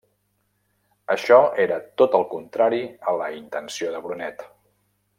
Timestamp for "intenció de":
3.45-4.05